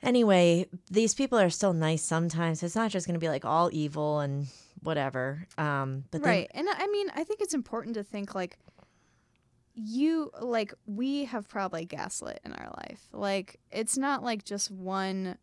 [0.02, 2.62] anyway, these people are still nice sometimes.
[2.62, 4.46] It's not just gonna be like all evil and
[4.82, 5.46] whatever.
[5.58, 8.56] Um, but then- right and i I mean i think it's important to think like
[9.74, 15.38] you like we have probably gaslit in our life like it's not like just one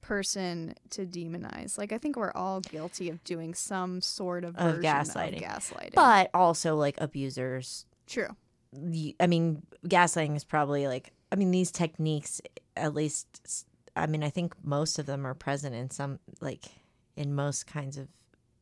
[0.00, 4.76] person to demonize like i think we're all guilty of doing some sort of, Of
[4.76, 5.38] gaslighting.
[5.38, 7.86] of gaslighting but also like abusers.
[8.06, 8.28] true
[9.20, 11.12] I mean, gaslighting is probably like.
[11.32, 12.42] I mean, these techniques,
[12.76, 13.64] at least.
[13.96, 16.66] I mean, I think most of them are present in some like
[17.16, 18.08] in most kinds of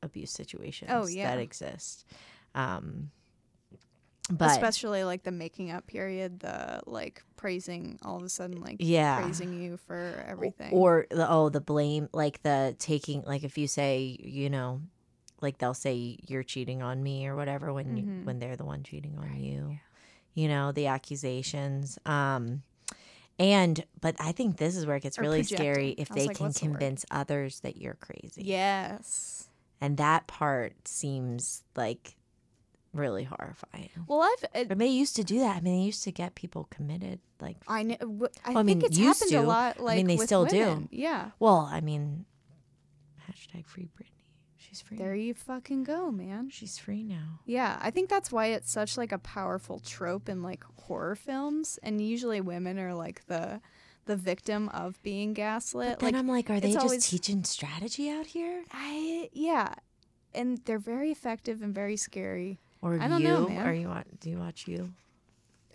[0.02, 1.28] abuse situations Oh, yeah.
[1.30, 2.06] that exist.
[2.54, 3.10] Um,
[4.30, 8.76] but especially like the making up period the like praising all of a sudden like
[8.78, 9.20] Yeah.
[9.20, 13.66] praising you for everything Or the oh the blame like the taking like if you
[13.68, 14.80] say you know
[15.42, 18.24] like they'll say you're cheating on me or whatever when you, Mhm.
[18.24, 19.78] when they're the one cheating on you.
[20.32, 21.98] You know, the accusations.
[22.06, 22.62] Um
[23.38, 26.36] and but I think this is where it gets Or really scary if they like,
[26.36, 28.42] can what's the convince others that you're crazy.
[28.44, 29.48] yes
[29.80, 32.16] And that part seems like
[32.92, 33.90] really horrifying.
[34.06, 35.56] well i've it, But they used to do that.
[35.56, 38.66] I mean, they used to get people committed like i know i Well, I think
[38.66, 39.46] mean, it's used happened a to.
[39.48, 40.58] lot I like mean, they with still do.
[40.58, 40.88] women.
[40.92, 42.24] yeah well, I mean
[43.28, 44.13] hashtag free Britney.
[44.74, 44.96] She's free.
[44.96, 46.50] There you fucking go, man.
[46.50, 47.38] She's free now.
[47.46, 51.78] Yeah, I think that's why it's such like a powerful trope in like horror films,
[51.82, 53.60] and usually women are like the
[54.06, 55.98] the victim of being gaslit.
[55.98, 58.64] But Then like I'm like, are they just always- teaching strategy out here?
[58.72, 59.74] I yeah,
[60.34, 62.58] and they're very effective and very scary.
[62.82, 63.28] Or I don't you?
[63.28, 63.66] know, man.
[63.66, 64.92] Are you wa- do you watch you?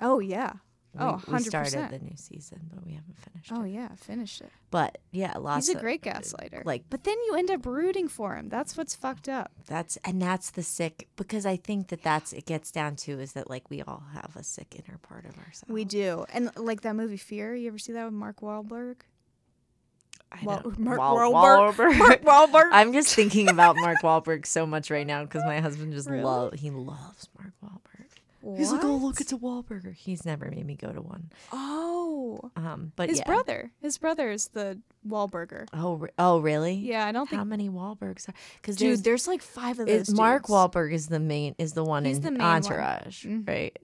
[0.01, 0.53] Oh yeah.
[0.99, 1.89] Oh, we started 100%.
[1.91, 3.59] the new season, but we haven't finished Oh it.
[3.61, 4.51] Oh yeah, finished it.
[4.71, 6.65] But yeah, lots He's a of great uh, gaslighter.
[6.65, 8.49] like- but then you end up rooting for him.
[8.49, 9.51] That's what's fucked up.
[9.65, 13.33] that's and that's the sick because I think that that's it gets down to is
[13.33, 15.65] that like we all have a sick inner part of ourselves.
[15.69, 17.55] We do, and like that movie Fear.
[17.55, 18.97] You ever see that with Mark Wahlberg?
[20.31, 21.73] I Wal- Mark Wal- Wahlberg.
[21.73, 21.97] Wahlberg.
[21.97, 22.69] Mark Wahlberg.
[22.71, 26.23] I'm just thinking about Mark Wahlberg so much right now because my husband just Really?
[26.23, 27.88] love he loves Mark Wahlberg.
[28.57, 29.93] He's like, oh look, it's a Wahlburger.
[29.93, 31.29] He's never made me go to one.
[31.51, 33.25] Oh, Um, but his yeah.
[33.25, 33.71] brother.
[33.81, 35.67] His brother is the Wahlburger.
[35.73, 36.73] Oh, re- oh, really?
[36.75, 38.33] Yeah, I don't think How many Wahlbergs are?
[38.61, 40.07] Because Dude, there's, there's like five of those.
[40.09, 40.45] is Mark.
[40.47, 42.55] Wahlberg is the main is the one He's in the main one.
[42.55, 43.47] Entourage, Mhm.
[43.47, 43.77] right?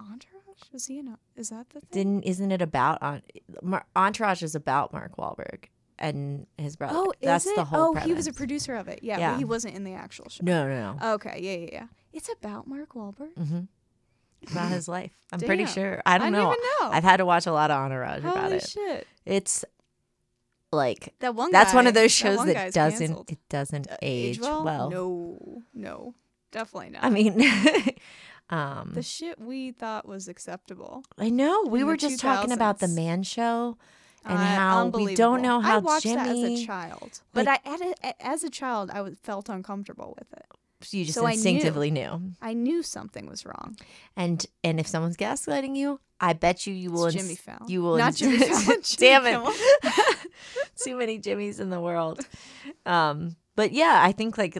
[0.00, 0.28] Entourage?
[0.72, 1.08] Is he in?
[1.08, 1.88] A, is that the thing?
[1.92, 3.22] Didn't isn't it about on
[3.62, 5.64] Mar- Entourage is about Mark Wahlberg
[5.98, 6.94] and his brother.
[6.96, 7.56] oh, is that's it?
[7.56, 7.96] the whole.
[7.96, 9.00] Oh, he was a producer of it.
[9.02, 9.30] Yeah, Yeah.
[9.32, 10.42] but he wasn't in the actual show.
[10.44, 11.12] No, no, no.
[11.14, 11.86] Okay, yeah, yeah, yeah.
[12.12, 13.34] It's about Mark Wahlberg.
[13.38, 13.60] mm-hmm.
[14.50, 15.12] About his life.
[15.32, 16.02] I'm pretty sure.
[16.04, 16.50] I don't I know.
[16.50, 16.90] didn't even know.
[16.92, 18.68] I've had to watch a lot of Entourage about it.
[18.68, 19.06] shit!
[19.24, 19.64] It's
[20.72, 21.52] like That one.
[21.52, 23.30] that's one of those shows one that, doesn't canceled.
[23.30, 24.90] it doesn't Uh, age well.
[24.90, 26.14] No, no,
[26.50, 27.04] definitely not.
[27.04, 27.40] I mean,
[28.50, 31.04] um, the shit we thought was acceptable.
[31.18, 33.76] I know we were just talking about the Man Show
[34.24, 36.62] and Uh, how we don't know how I watched that as Jimmy.
[36.64, 37.60] a child, but I
[38.20, 40.46] as a child I was, felt uncomfortable with it.
[40.90, 41.34] You just so I knew.
[41.34, 42.32] instinctively knew.
[42.40, 43.76] I knew something was wrong.
[44.16, 47.06] And and if someone's gaslighting you, I bet you you will.
[47.06, 47.68] It's ins- Jimmy Fallon.
[47.70, 47.96] You will.
[47.96, 48.80] Not ins- Jimmy Fallon.
[48.96, 50.28] Damn it!
[50.84, 52.20] Too many Jimmys in the world.
[52.86, 54.56] Um, but yeah, I think like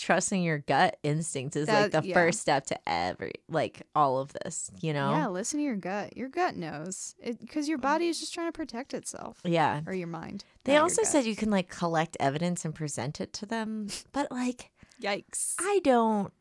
[0.00, 2.14] trusting your gut instinct is like the yeah.
[2.14, 4.70] first step to every like all of this.
[4.80, 5.10] You know?
[5.10, 6.16] Yeah, listen to your gut.
[6.16, 9.82] Your gut knows because your body is just trying to protect itself, Yeah.
[9.86, 10.44] or your mind.
[10.64, 14.70] They also said you can like collect evidence and present it to them, but like
[15.00, 16.32] "Yikes." I don't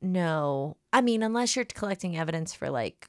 [0.00, 0.76] know.
[0.92, 3.08] I mean, unless you're collecting evidence for like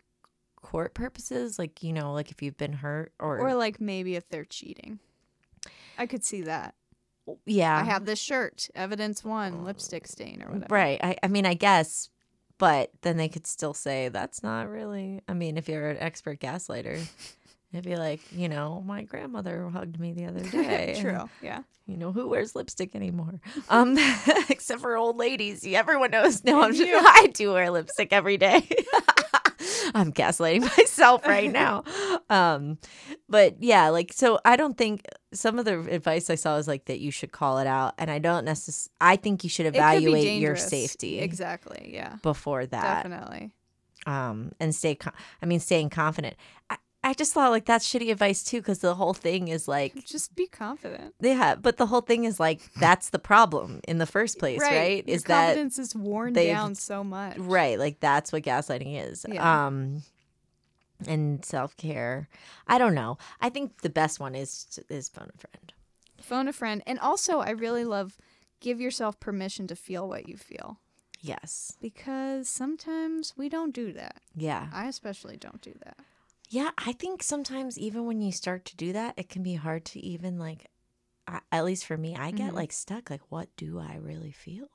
[0.55, 4.27] court purposes, like you know, like if you've been hurt or, Or like maybe if
[4.29, 4.99] they're cheating.
[5.97, 6.75] I could see that.
[7.45, 10.73] yeah, I have this shirt, evidence one, lipstick stain or whatever.
[10.73, 10.99] right.
[11.03, 12.09] I, I mean, I guess,
[12.57, 15.21] but then they could still say that's not really.
[15.27, 16.99] I mean, if you're an expert gaslighter.
[17.73, 20.93] It'd be like, you know, my grandmother hugged me the other day.
[20.97, 21.29] and True.
[21.41, 21.63] Yeah.
[21.85, 23.97] you know who wears lipstick anymore um
[24.49, 28.67] except for old ladies everyone knows no i'm just i do wear lipstick every day
[29.93, 31.83] i'm gaslighting myself right now
[32.29, 32.77] um
[33.29, 36.85] but yeah like so i don't think some of the advice i saw is like
[36.85, 39.69] that you should call it out and i don't necessarily i think you should It
[39.69, 41.91] could be evaluate your safety Exactly.
[41.93, 42.17] Yeah.
[42.21, 43.51] before that Definitely.
[44.05, 46.35] um and stay con- i mean staying confident
[46.69, 49.93] I, I just thought like that's shitty advice too because the whole thing is like
[50.05, 51.13] Just be confident.
[51.21, 55.07] yeah, but the whole thing is like that's the problem in the first place, right?
[55.07, 57.37] Your Is that confidence is worn down so much.
[57.37, 57.79] right?
[57.79, 59.25] Like that's what gaslighting is.
[59.29, 59.67] Yeah.
[59.67, 60.03] Um
[61.07, 62.27] and self-care.
[62.67, 63.17] I don't know.
[63.39, 65.73] I think the best one is is phone a friend.
[66.19, 66.81] Phone a friend.
[66.87, 68.17] And also I really love
[68.59, 70.79] give yourself permission to feel what you feel.
[71.21, 71.77] Yes.
[71.81, 74.17] Because sometimes we don't do that.
[74.35, 74.67] Yeah.
[74.73, 75.97] I especially don't do that.
[76.49, 79.85] Yeah, I think sometimes even when you start to do that, it can be hard
[79.85, 80.67] to even like
[81.27, 82.55] I, at least for me, I get Mhm.
[82.55, 84.69] like stuck like what do I really feel?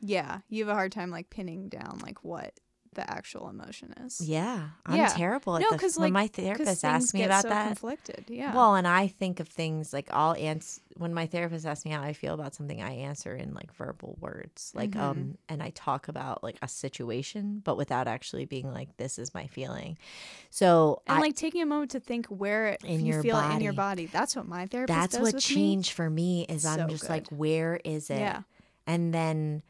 [0.00, 0.40] Yeah.
[0.48, 2.58] You have a hard time like pinning down like what
[2.94, 4.20] the actual emotion is.
[4.20, 5.08] Yeah, I'm Yeah.
[5.08, 7.66] terrible at No, the, 'cause, when like- my therapist asks me get about so that.
[7.68, 8.24] conflicted.
[8.28, 8.52] Yeah.
[8.54, 12.02] Well, and I think of things like I'll answer when my therapist asks me how
[12.02, 14.72] I feel about something, I answer in like verbal words.
[14.74, 15.00] Like Mhm.
[15.00, 19.32] um and I talk about like a situation, but without actually being like this is
[19.32, 19.96] my feeling.
[20.50, 23.38] So and I, like taking a moment to think where it, In you your feel
[23.38, 24.06] it in your body.
[24.06, 24.06] body.
[24.12, 27.80] That's what my therapist that's what changed for me is I'm So just like where
[27.84, 28.18] is it?
[28.18, 28.42] Yeah.
[28.86, 29.62] And then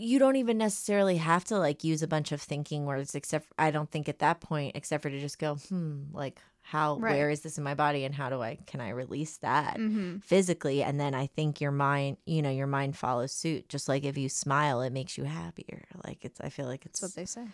[0.00, 3.70] you don't even necessarily have to like use a bunch of thinking words except I
[3.70, 7.12] don't think at that point except for to just go, hmm, like how Right.
[7.12, 9.76] where is this in my body and how do I can I release that?
[9.78, 10.18] Mm-hmm.
[10.18, 14.04] physically and then i think your mind you know your mind follows suit just like
[14.04, 17.20] if you smile it makes you happier like it's i feel like it's That's what
[17.20, 17.46] they say.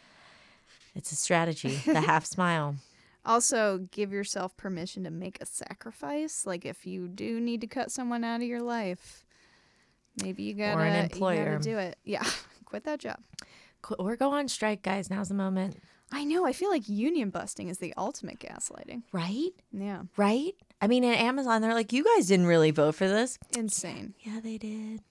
[0.95, 2.77] it's a strategy the half smile
[3.25, 6.47] Also, give yourself permission to make a sacrifice.
[6.47, 9.26] Like if you do need to cut someone out of your life,
[10.23, 11.45] maybe you gotta, Or an you employer.
[11.53, 11.99] gotta do it.
[12.05, 12.25] Yeah,
[12.65, 13.19] quit that job.
[13.83, 15.79] Qu- or go on strike guys now's the moment
[16.13, 16.47] I know.
[16.47, 19.03] I feel like union busting is the ultimate gaslighting.
[19.13, 23.07] right Yeah, right i mean at amazon they're like you guys didn't really vote for
[23.07, 24.15] this insane.
[24.21, 25.03] yeah they did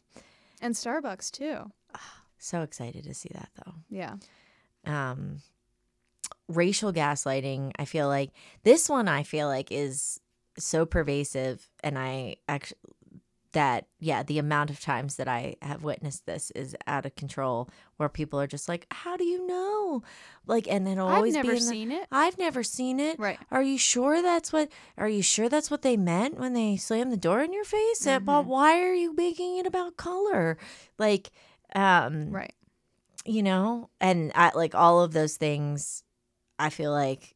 [0.62, 1.72] And Starbucks too.
[2.38, 4.16] so excited to see that though Yeah.
[4.86, 5.38] um
[6.48, 8.32] racial gaslighting i feel like
[8.64, 10.20] this one i feel like is
[10.58, 12.78] so pervasive and i actually
[13.56, 17.68] that yeah the amount of times that i have witnessed this is out of control
[17.98, 20.04] where people are just like how do you know
[20.46, 22.08] like and it'll I've always never be the- seen it.
[22.12, 23.40] i've never seen it Right.
[23.52, 27.12] are you sure that's what are you sure that's what they meant when they slammed
[27.12, 28.46] the door in your face Uh, but Mhm.
[28.46, 30.58] why are you making it about color
[31.00, 31.32] like
[31.76, 32.54] um Right.
[33.26, 36.04] you know and I, like all of those things
[36.60, 37.36] i feel like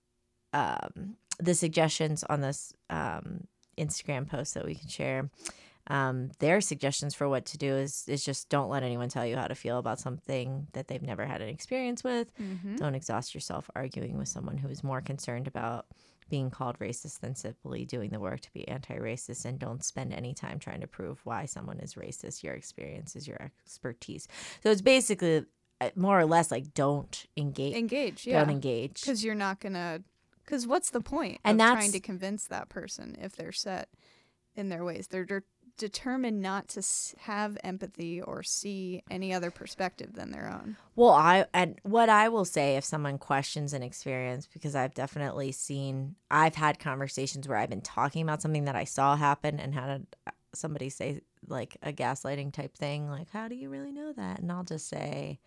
[0.54, 5.30] um the suggestions on this um instagram post that we can share
[5.90, 9.36] um their suggestions for what to do is is just don't let anyone tell you
[9.36, 12.76] how to feel about something that they've never had an experience with Mm-hmm.
[12.78, 15.86] don't exhaust yourself arguing with someone who is more concerned about
[16.30, 20.34] being called racist than simply doing the work to be anti-racist and don't spend any
[20.34, 24.28] time trying to prove why someone is racist your experience is your expertise
[24.64, 25.46] so it's basically
[25.82, 28.28] uh, more or less like don't engage Engage.
[28.28, 28.40] Yeah.
[28.42, 30.02] don't engage Because you're not gonna.
[30.44, 31.40] Because what's the point?
[31.46, 33.88] And of that's- trying to convince that person if they're set
[34.56, 35.08] in their ways?
[35.08, 35.44] They're de-
[35.80, 36.84] determined not to
[37.22, 40.78] have empathy or see any other perspective than their own.
[40.96, 45.52] Well, I and what I will say if someone questions an experience because I've definitely
[45.52, 49.74] seen I've had conversations where I've been talking about something that I saw happen and
[49.74, 54.12] had a, somebody say like a gaslighting type thing like how do you really know
[54.14, 55.40] that and I'll just say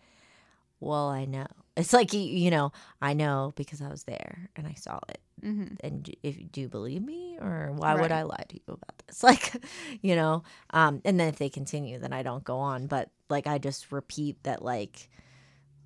[0.83, 4.67] well I know it's like you, you know I know because I was there and
[4.67, 5.75] I saw it Mm-hmm.
[5.81, 9.21] and if do you believe me or why would I lie to you about this?
[9.29, 9.61] Like,
[10.01, 12.87] you know, um, and then if they continue, then I don't go on.
[12.87, 15.09] But like, I just repeat that, like,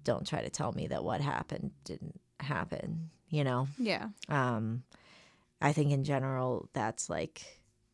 [0.03, 3.09] don't try to tell me that what happened didn't happen.
[3.29, 4.09] You know, Yeah.
[4.29, 4.83] um,
[5.59, 7.41] I think in general that's like,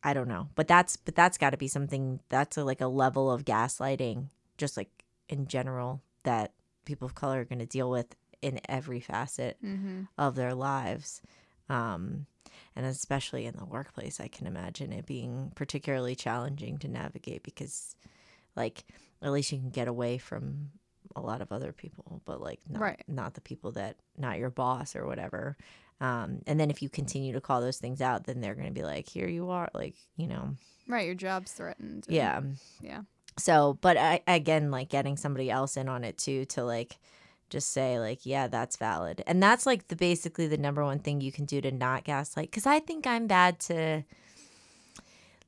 [0.02, 2.88] I don't know, but that's but that's got to be something that's a, like a
[2.88, 4.26] level of gaslighting,
[4.58, 4.90] just like
[5.30, 6.52] in general that
[6.84, 10.02] people of color are going to deal with in every facet Mm-hmm.
[10.18, 11.22] of their lives.
[11.68, 12.26] Um,
[12.76, 17.96] and especially in the workplace, I can imagine it being particularly challenging to navigate because,
[18.56, 18.84] like,
[19.22, 20.70] at least you can get away from
[21.16, 23.02] a lot of other people, but like not Right.
[23.06, 25.56] not the people that not your boss or whatever.
[26.00, 28.82] Um, and then if you continue to call those things out, then they're gonna be
[28.82, 30.56] like, here you are, like you know,
[30.88, 32.04] Right, your job's threatened.
[32.08, 32.40] and- yeah.
[32.82, 33.02] Yeah.
[33.36, 36.98] So, but I again like getting somebody else in on it too to like
[37.50, 41.20] just say like, yeah, that's valid, and that's like the basically the number one thing
[41.20, 42.50] you can do to not gaslight.
[42.50, 44.04] Because I think I'm bad to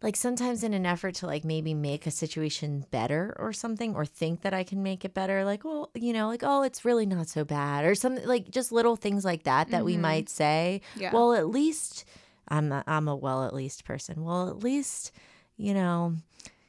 [0.03, 4.05] like sometimes in an effort to like maybe make a situation better or something or
[4.05, 7.07] think that I can make it better like well you know like oh it's really
[7.07, 10.01] not so bad or something like just little things like that that we Mhm.
[10.01, 11.13] might say Yeah.
[11.13, 12.05] well at least
[12.47, 15.13] I'm a, I'm a well at least person well at least
[15.57, 16.17] you know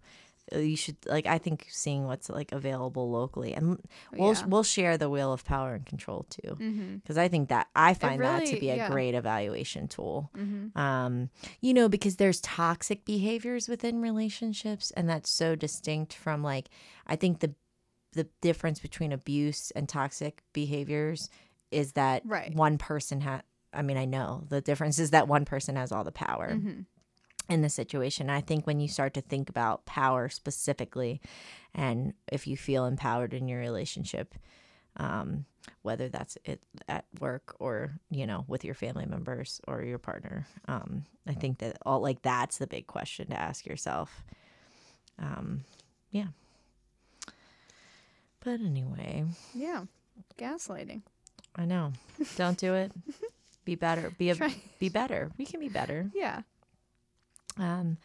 [0.55, 3.78] uh, you should like i think seeing what's like available locally and
[4.16, 4.46] we'll Yeah.
[4.46, 6.96] we'll share the wheel of power and control too Mm-hmm.
[6.96, 8.88] because i think that i find that to be a yeah.
[8.90, 10.76] great evaluation tool Mm-hmm.
[10.80, 11.28] um
[11.61, 16.68] you know because there's toxic behaviors within relationships and that's so distinct from like
[17.07, 17.55] i think the
[18.12, 21.28] the difference between abuse and toxic behaviors
[21.70, 22.54] is that Right.
[22.54, 23.42] one person has
[23.72, 26.80] i mean i know the difference is that one person has all the power Mm-hmm.
[27.48, 31.20] in the situation i think when you start to think about power specifically
[31.74, 34.34] and if you feel empowered in your relationship
[34.96, 35.44] um,
[35.82, 40.46] whether that's it at work or you know with your family members or your partner
[40.66, 44.24] um, i think that all like that's the big question to ask yourself
[45.20, 45.62] um,
[46.11, 46.26] yeah
[48.43, 49.24] but anyway.
[49.55, 49.84] Yeah.
[50.38, 51.03] Gaslighting.
[51.57, 51.93] I know.
[52.36, 52.93] Don't do it.
[53.64, 54.12] be better.
[54.18, 54.36] Be a,
[54.78, 55.30] be better.
[55.38, 56.11] We can be better.
[56.14, 56.43] Yeah.
[57.59, 57.99] Um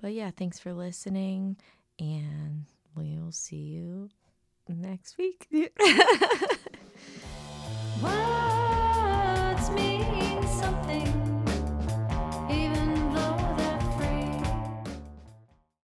[0.00, 1.56] but yeah, thanks for listening
[1.98, 2.64] and
[2.94, 4.10] we'll see you
[4.68, 5.46] next week.
[9.74, 11.29] Mean something